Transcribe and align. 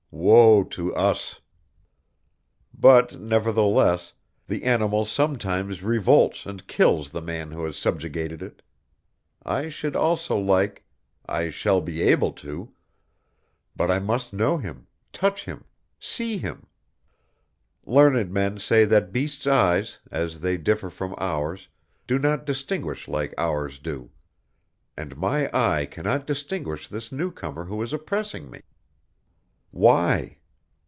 Woe 0.13 0.65
to 0.65 0.93
us! 0.93 1.39
But, 2.77 3.17
nevertheless, 3.19 4.13
the 4.45 4.65
animal 4.65 5.03
sometimes 5.05 5.81
revolts 5.83 6.45
and 6.45 6.67
kills 6.67 7.09
the 7.09 7.21
man 7.21 7.51
who 7.51 7.63
has 7.63 7.75
subjugated 7.77 8.43
it.... 8.43 8.61
I 9.43 9.67
should 9.69 9.95
also 9.95 10.37
like... 10.37 10.83
I 11.25 11.49
shall 11.49 11.79
be 11.81 12.03
able 12.03 12.33
to... 12.33 12.71
but 13.75 13.89
I 13.89 13.99
must 13.99 14.33
know 14.33 14.57
him, 14.57 14.85
touch 15.13 15.45
him, 15.45 15.63
see 15.97 16.37
him! 16.37 16.67
Learned 17.85 18.31
men 18.31 18.59
say 18.59 18.83
that 18.85 19.13
beasts' 19.13 19.47
eyes, 19.47 19.99
as 20.11 20.41
they 20.41 20.57
differ 20.57 20.89
from 20.91 21.15
ours, 21.19 21.69
do 22.05 22.19
not 22.19 22.45
distinguish 22.45 23.07
like 23.07 23.33
ours 23.39 23.79
do... 23.79 24.11
And 24.97 25.17
my 25.17 25.49
eye 25.53 25.85
cannot 25.85 26.27
distinguish 26.27 26.89
this 26.89 27.11
newcomer 27.13 27.65
who 27.65 27.81
is 27.81 27.91
oppressing 27.93 28.51
me. 28.51 28.61
Why? 29.73 30.39